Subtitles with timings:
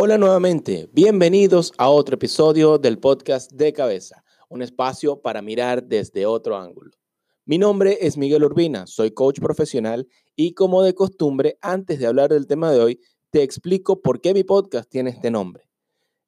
[0.00, 6.24] Hola nuevamente, bienvenidos a otro episodio del podcast de cabeza, un espacio para mirar desde
[6.24, 6.92] otro ángulo.
[7.44, 10.06] Mi nombre es Miguel Urbina, soy coach profesional
[10.36, 13.00] y como de costumbre, antes de hablar del tema de hoy,
[13.30, 15.68] te explico por qué mi podcast tiene este nombre.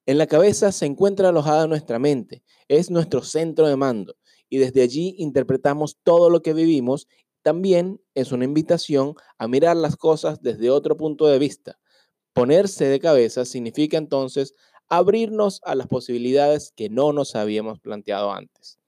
[0.05, 4.17] En la cabeza se encuentra alojada nuestra mente, es nuestro centro de mando
[4.49, 7.07] y desde allí interpretamos todo lo que vivimos.
[7.43, 11.79] También es una invitación a mirar las cosas desde otro punto de vista
[12.33, 14.55] Ponerse de cabeza significa entonces
[14.89, 18.79] abrirnos a las posibilidades que no nos habíamos planteado antes.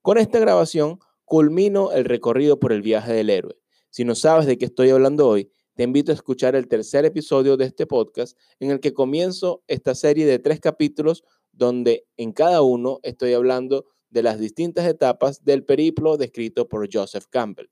[0.00, 3.56] Con esta grabación culmino el recorrido por el viaje del héroe.
[3.90, 7.56] Si no sabes de qué estoy hablando hoy, te invito a escuchar el tercer episodio
[7.56, 12.62] de este podcast en el que comienzo esta serie de tres capítulos donde en cada
[12.62, 17.70] uno estoy hablando de las distintas etapas del periplo descrito por Joseph Campbell.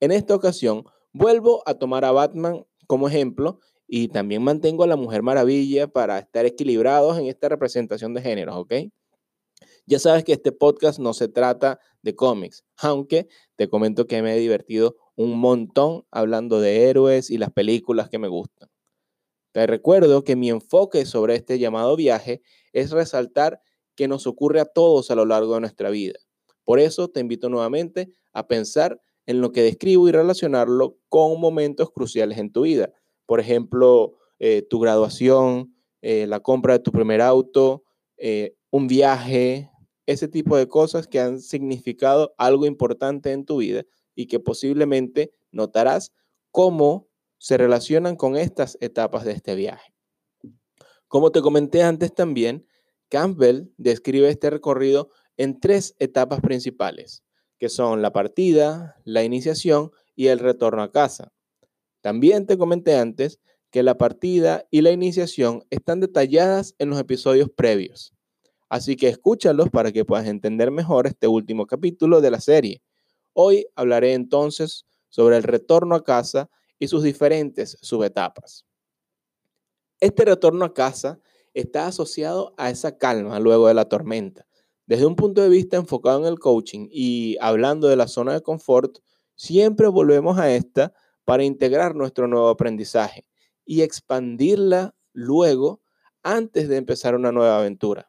[0.00, 4.96] En esta ocasión, vuelvo a tomar a Batman como ejemplo y también mantengo a la
[4.96, 8.74] Mujer Maravilla para estar equilibrados en esta representación de géneros, ¿ok?
[9.86, 14.34] Ya sabes que este podcast no se trata de cómics, aunque te comento que me
[14.34, 18.68] he divertido un montón hablando de héroes y las películas que me gustan.
[19.52, 22.42] Te recuerdo que mi enfoque sobre este llamado viaje
[22.72, 23.60] es resaltar
[23.94, 26.18] que nos ocurre a todos a lo largo de nuestra vida.
[26.64, 31.90] Por eso te invito nuevamente a pensar en lo que describo y relacionarlo con momentos
[31.90, 32.92] cruciales en tu vida
[33.26, 37.84] por ejemplo, eh, tu graduación, eh, la compra de tu primer auto,
[38.16, 39.70] eh, un viaje,
[40.06, 45.32] ese tipo de cosas que han significado algo importante en tu vida y que posiblemente
[45.50, 46.12] notarás
[46.50, 49.92] cómo se relacionan con estas etapas de este viaje.
[51.08, 52.66] Como te comenté antes también,
[53.08, 57.22] Campbell describe este recorrido en tres etapas principales,
[57.58, 61.32] que son la partida, la iniciación y el retorno a casa.
[62.06, 63.40] También te comenté antes
[63.72, 68.14] que la partida y la iniciación están detalladas en los episodios previos.
[68.68, 72.80] Así que escúchalos para que puedas entender mejor este último capítulo de la serie.
[73.32, 76.48] Hoy hablaré entonces sobre el retorno a casa
[76.78, 78.64] y sus diferentes subetapas.
[79.98, 81.18] Este retorno a casa
[81.54, 84.46] está asociado a esa calma luego de la tormenta.
[84.86, 88.42] Desde un punto de vista enfocado en el coaching y hablando de la zona de
[88.42, 88.98] confort,
[89.34, 90.94] siempre volvemos a esta
[91.26, 93.26] para integrar nuestro nuevo aprendizaje
[93.66, 95.82] y expandirla luego
[96.22, 98.08] antes de empezar una nueva aventura.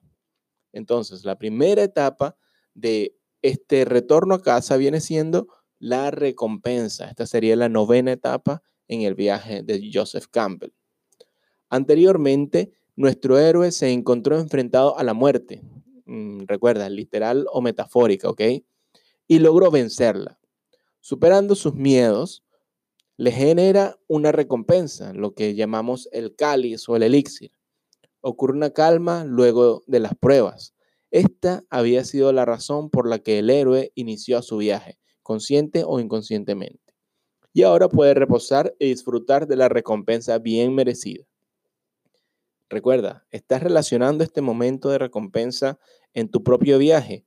[0.72, 2.38] Entonces, la primera etapa
[2.75, 5.47] de este retorno a casa viene siendo
[5.79, 7.09] la recompensa.
[7.09, 10.73] Esta sería la novena etapa en el viaje de Joseph Campbell.
[11.69, 15.63] Anteriormente, nuestro héroe se encontró enfrentado a la muerte.
[16.05, 18.41] Mm, recuerda, literal o metafórica, ¿ok?
[19.28, 20.39] Y logró vencerla.
[20.99, 22.44] Superando sus miedos,
[23.17, 27.51] le genera una recompensa, lo que llamamos el cáliz o el elixir.
[28.22, 30.75] Ocurre una calma luego de las pruebas.
[31.09, 36.00] Esta había sido la razón por la que el héroe inició su viaje, consciente o
[36.00, 36.94] inconscientemente.
[37.53, 41.25] Y ahora puede reposar y disfrutar de la recompensa bien merecida.
[42.69, 45.79] Recuerda, estás relacionando este momento de recompensa
[46.13, 47.25] en tu propio viaje.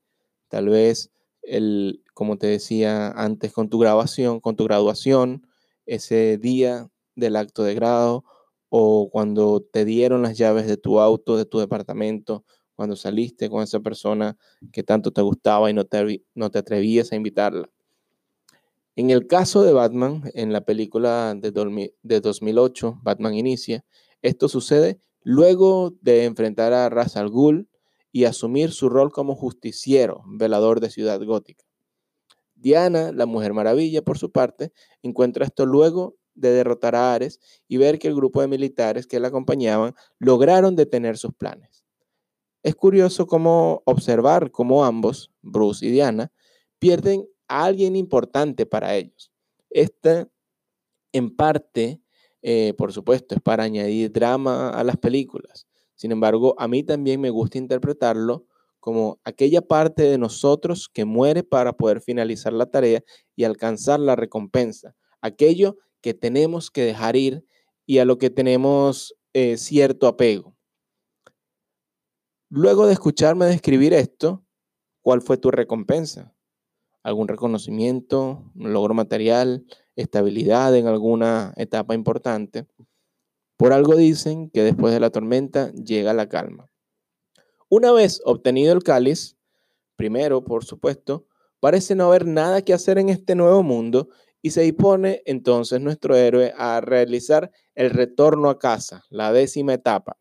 [0.48, 1.10] Tal vez,
[1.42, 5.46] el, como te decía antes, con tu grabación, con tu graduación,
[5.86, 8.24] ese día del acto de grado
[8.68, 12.44] o cuando te dieron las llaves de tu auto, de tu departamento,
[12.76, 14.38] cuando saliste con esa persona
[14.72, 17.68] que tanto te gustaba y no te, no te atrevías a invitarla.
[18.96, 23.84] En el caso de Batman, en la película de, de 2008, Batman Inicia,
[24.22, 27.68] esto sucede luego de enfrentar a Ra's al Ghul
[28.12, 31.69] y asumir su rol como justiciero, velador de Ciudad Gótica.
[32.60, 34.72] Diana, la Mujer Maravilla, por su parte,
[35.02, 39.20] encuentra esto luego de derrotar a Ares y ver que el grupo de militares que
[39.20, 41.84] la acompañaban lograron detener sus planes.
[42.62, 46.30] Es curioso cómo observar cómo ambos, Bruce y Diana,
[46.78, 49.32] pierden a alguien importante para ellos.
[49.70, 50.28] Esta,
[51.12, 52.00] en parte,
[52.42, 55.66] eh, por supuesto, es para añadir drama a las películas.
[55.94, 58.46] Sin embargo, a mí también me gusta interpretarlo
[58.80, 63.02] como aquella parte de nosotros que muere para poder finalizar la tarea
[63.36, 67.44] y alcanzar la recompensa, aquello que tenemos que dejar ir
[67.86, 70.56] y a lo que tenemos eh, cierto apego.
[72.48, 74.44] Luego de escucharme describir esto,
[75.02, 76.34] ¿cuál fue tu recompensa?
[77.02, 82.66] ¿Algún reconocimiento, un logro material, estabilidad en alguna etapa importante?
[83.56, 86.69] Por algo dicen que después de la tormenta llega la calma.
[87.72, 89.36] Una vez obtenido el cáliz,
[89.94, 91.28] primero, por supuesto,
[91.60, 94.08] parece no haber nada que hacer en este nuevo mundo
[94.42, 100.18] y se dispone entonces nuestro héroe a realizar el retorno a casa, la décima etapa.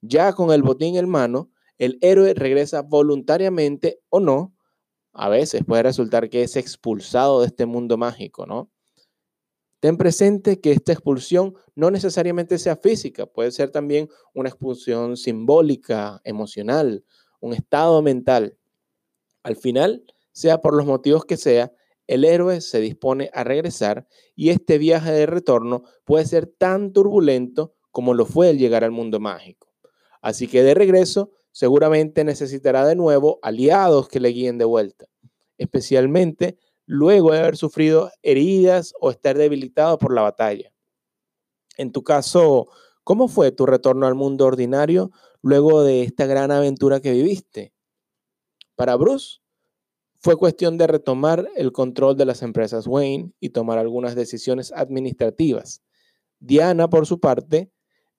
[0.00, 4.52] Ya con el botín en mano, el héroe regresa voluntariamente o no.
[5.12, 8.68] A veces puede resultar que es expulsado de este mundo mágico, ¿no?
[9.80, 16.20] Ten presente que esta expulsión no necesariamente sea física, puede ser también una expulsión simbólica,
[16.24, 17.04] emocional,
[17.40, 18.56] un estado mental.
[19.44, 20.02] Al final,
[20.32, 21.72] sea por los motivos que sea,
[22.08, 27.74] el héroe se dispone a regresar y este viaje de retorno puede ser tan turbulento
[27.90, 29.68] como lo fue el llegar al mundo mágico.
[30.22, 35.06] Así que de regreso, seguramente necesitará de nuevo aliados que le guíen de vuelta,
[35.58, 36.56] especialmente
[36.88, 40.72] luego de haber sufrido heridas o estar debilitado por la batalla.
[41.76, 42.68] En tu caso,
[43.04, 45.10] ¿cómo fue tu retorno al mundo ordinario
[45.42, 47.74] luego de esta gran aventura que viviste?
[48.74, 49.40] Para Bruce,
[50.18, 55.82] fue cuestión de retomar el control de las empresas Wayne y tomar algunas decisiones administrativas.
[56.40, 57.70] Diana, por su parte,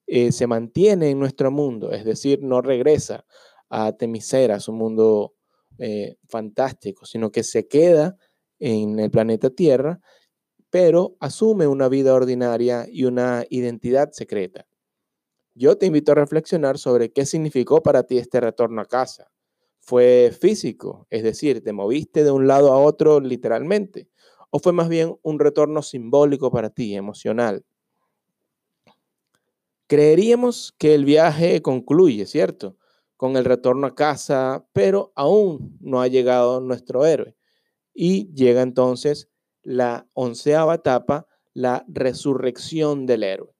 [0.05, 3.25] eh, se mantiene en nuestro mundo, es decir, no regresa
[3.67, 5.33] a Temisera, su mundo
[5.79, 8.15] eh, fantástico, sino que se queda
[8.59, 9.99] en el planeta Tierra,
[10.69, 14.65] pero asume una vida ordinaria y una identidad secreta.
[15.55, 19.31] Yo te invito a reflexionar sobre qué significó para ti este retorno a casa.
[19.81, 21.07] ¿Fue físico?
[21.09, 24.07] Es decir, ¿te moviste de un lado a otro literalmente?
[24.51, 27.65] ¿O fue más bien un retorno simbólico para ti, emocional?
[29.87, 32.77] Creeríamos que el viaje concluye, ¿cierto?
[33.17, 37.35] Con el retorno a casa, pero aún no ha llegado nuestro héroe.
[38.01, 39.27] Y llega entonces
[39.61, 43.53] la onceava etapa, la resurrección del héroe.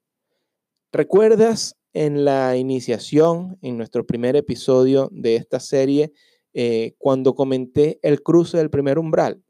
[0.94, 6.13] ¿Recuerdas en la iniciación, en nuestro primer episodio de esta serie,
[6.53, 9.44] eh, cuando comenté el cruce del primer umbral?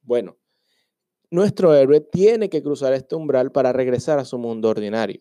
[0.00, 0.38] Bueno,
[1.30, 5.20] nuestro héroe tiene que cruzar este umbral para regresar a su mundo ordinario.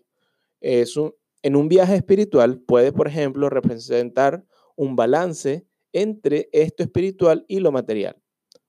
[0.62, 4.46] en un viaje espiritual puede, por ejemplo, representar
[4.78, 8.22] un balance entre esto espiritual y lo material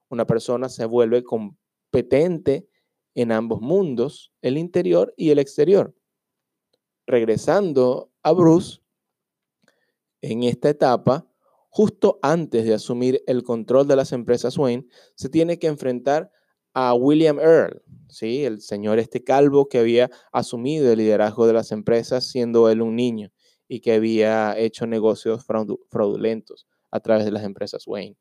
[0.09, 2.69] una persona se vuelve competente
[3.15, 5.95] en ambos mundos, el interior y el exterior.
[7.07, 8.81] Regresando a Bruce,
[10.21, 11.27] en esta etapa,
[11.71, 16.31] justo antes de asumir el control de las empresas Wayne, se tiene que enfrentar
[16.75, 18.45] a William Earl, ¿sí?
[18.45, 22.97] el señor este calvo que había asumido el liderazgo de las empresas siendo él un
[22.97, 23.33] niño
[23.67, 28.17] y que había hecho negocios fraudulentos a través de las empresas Wayne.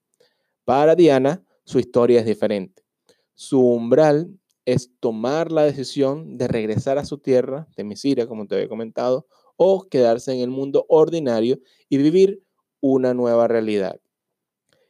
[0.63, 2.83] Para Diana, su historia es diferente.
[3.33, 8.56] Su umbral es tomar la decisión de regresar a su tierra, de Misira, como te
[8.56, 9.27] había comentado,
[9.57, 11.59] o quedarse en el mundo ordinario
[11.89, 12.41] y vivir
[12.81, 14.00] una nueva realidad.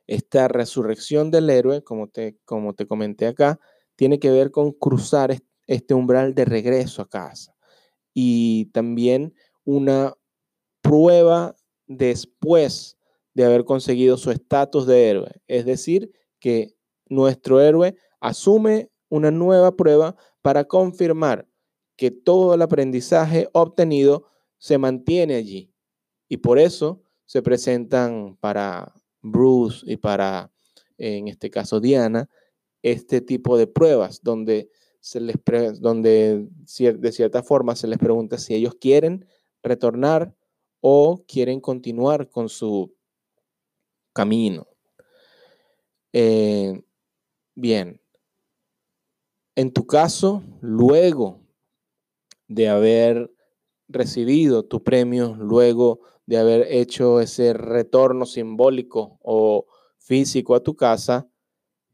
[0.08, 3.60] Esta resurrección del héroe, como te, como te comenté acá,
[3.96, 5.36] tiene que ver con cruzar
[5.68, 7.56] este umbral de regreso a casa
[8.14, 9.34] y también
[9.64, 10.14] una
[10.82, 11.56] prueba
[11.88, 12.98] después
[13.34, 16.12] de haber conseguido su estatus de héroe, es decir,
[16.46, 16.78] que
[17.10, 21.50] nuestro héroe asume una nueva prueba para confirmar
[21.96, 24.28] que todo el aprendizaje obtenido
[24.60, 25.74] se mantiene allí.
[26.30, 28.94] Y por eso se presentan para
[29.24, 30.52] Bruce y para,
[31.00, 32.30] en este caso, Diana,
[32.84, 34.70] este tipo de pruebas donde,
[35.00, 35.38] se les
[35.82, 39.26] donde de cierta forma se les pregunta si ellos quieren
[39.64, 40.36] retornar
[40.80, 42.96] o quieren continuar con su
[44.14, 44.68] camino.
[46.18, 46.82] Eh,
[47.56, 48.00] bien,
[49.58, 51.42] en tu caso, luego
[52.48, 53.30] de haber
[53.90, 59.66] recibido tu premio, luego de haber hecho ese retorno simbólico o
[59.98, 61.28] físico a tu casa,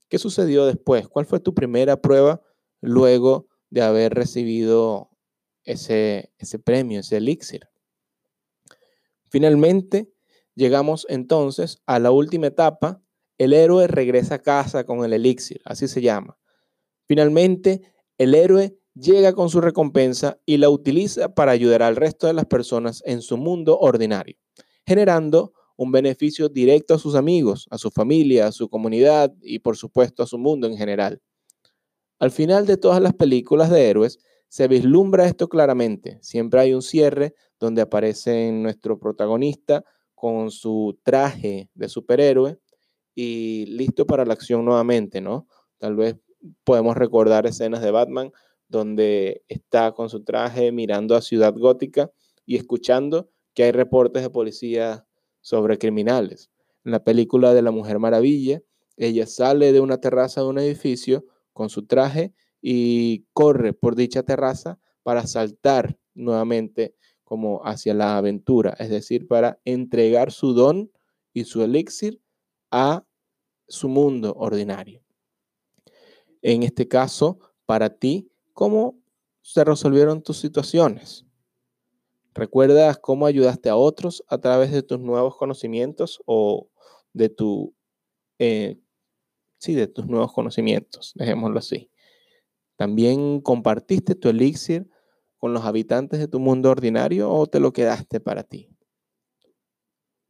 [0.08, 1.08] ¿qué sucedió después?
[1.08, 2.44] ¿Cuál fue tu primera prueba
[2.80, 5.10] luego de haber recibido
[5.64, 7.68] ese, ese premio, ese elixir?
[9.30, 10.14] Finalmente,
[10.54, 13.02] llegamos entonces a la última etapa
[13.42, 16.38] el héroe regresa a casa con el elixir, así se llama.
[17.08, 17.82] Finalmente,
[18.20, 22.46] el héroe llega con su recompensa y la utiliza para ayudar al resto de las
[22.46, 24.38] personas en su mundo ordinario,
[24.86, 29.76] generando un beneficio directo a sus amigos, a su familia, a su comunidad y por
[29.76, 31.20] supuesto a su mundo en general.
[32.20, 34.20] Al final de todas las películas de héroes,
[34.50, 36.20] se vislumbra esto claramente.
[36.22, 39.84] Siempre hay un cierre donde aparece nuestro protagonista
[40.14, 42.61] con su traje de superhéroe
[43.16, 45.48] y listo para la acción nuevamente, ¿no?
[45.78, 46.16] Tal vez
[46.64, 48.32] podemos recordar escenas de Batman
[48.68, 52.12] donde está con su traje mirando a Ciudad Gótica
[52.46, 55.06] y escuchando que hay reportes de policía
[55.42, 56.50] sobre criminales.
[56.86, 58.62] En la película de la Mujer Maravilla,
[58.96, 64.24] ella sale de una terraza de un edificio con su traje y corre por dicha
[64.24, 70.92] terraza para saltar nuevamente como hacia la aventura, es decir, para entregar su don
[71.34, 72.21] y su elixir
[72.72, 73.06] a
[73.68, 75.04] su mundo ordinario.
[76.42, 79.00] En este caso, para ti, ¿cómo
[79.42, 81.26] se resolvieron tus situaciones?
[82.34, 86.70] ¿Recuerdas cómo ayudaste a otros a través de tus nuevos conocimientos o
[87.14, 87.76] de tu,
[88.40, 88.80] eh,
[89.60, 91.92] sí, de tus nuevos conocimientos, dejémoslo así?
[92.78, 94.90] ¿También compartiste tu elixir
[95.38, 98.71] con los habitantes de tu mundo ordinario o te lo quedaste para ti?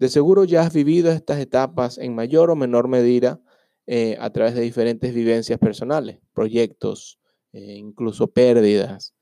[0.02, 3.40] De seguro ya has vivido estas etapas en mayor o menor medida
[3.86, 7.20] eh, a través de diferentes vivencias personales, proyectos,
[7.54, 9.14] eh, incluso pérdidas,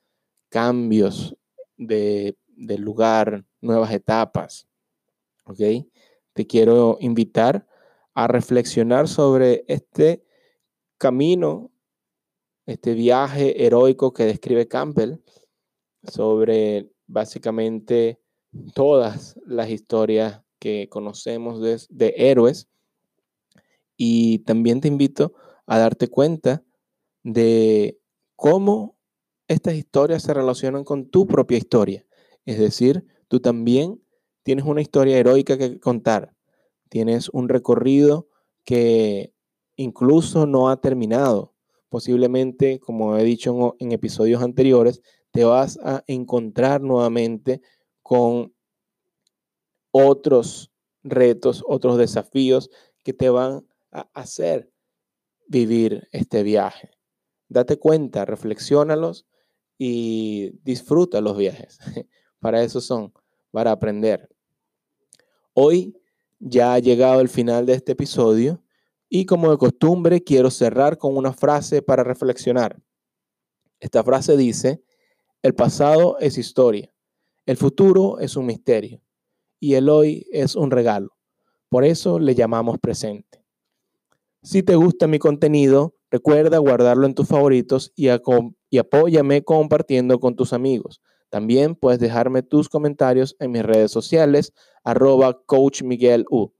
[0.47, 1.35] cambios
[1.75, 2.37] de,
[2.77, 4.69] lugar, nuevas etapas.
[5.43, 5.59] ¿Ok?
[6.31, 7.67] Te quiero invitar
[8.13, 10.23] a reflexionar sobre este
[10.97, 11.73] camino,
[12.65, 15.17] este viaje heroico que describe Campbell
[16.03, 18.21] sobre básicamente
[18.73, 22.67] todas las historias que conocemos de, héroes.
[23.97, 25.33] Y también te invito
[25.65, 26.63] a darte cuenta
[27.23, 27.99] de
[28.35, 28.97] cómo
[29.47, 32.05] estas historias se relacionan con tu propia historia.
[32.45, 34.01] Es decir, tú también
[34.43, 36.33] tienes una historia heroica que contar.
[36.89, 38.27] Tienes un recorrido
[38.63, 39.33] que
[39.75, 41.53] incluso no ha terminado.
[41.89, 45.01] Posiblemente, como he dicho en, en episodios anteriores,
[45.31, 47.61] te vas a encontrar nuevamente
[48.01, 48.53] con
[49.91, 50.71] otros
[51.03, 52.69] retos, otros desafíos
[53.03, 54.71] que te van a hacer
[55.47, 56.91] vivir este viaje.
[57.47, 59.25] Date cuenta, reflexiónalos
[59.77, 61.79] y disfruta los viajes.
[62.39, 63.11] Para eso son,
[63.51, 64.29] para aprender.
[65.53, 65.97] Hoy
[66.39, 68.63] ya ha llegado el final de este episodio
[69.09, 72.81] y como de costumbre quiero cerrar con una frase para reflexionar.
[73.81, 74.81] Esta frase dice,
[75.41, 76.93] el pasado es historia,
[77.45, 79.01] el futuro es un misterio
[79.59, 81.15] y el hoy es un regalo.
[81.69, 83.43] Por eso le llamamos presente.
[84.41, 90.53] Si te gusta mi contenido, recuerda guardarlo en tus favoritos y, apóyame compartiendo con tus
[90.53, 91.01] amigos.
[91.29, 96.53] También puedes dejarme tus comentarios en mis redes sociales, arroba Coach Miguel U.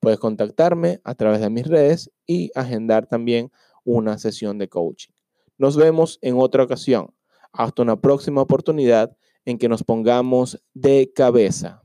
[0.00, 3.50] Puedes contactarme a través de mis redes y agendar también
[3.84, 5.12] una sesión de coaching.
[5.56, 7.14] Nos vemos en otra ocasión.
[7.52, 11.79] Hasta una próxima oportunidad en que nos pongamos de cabeza.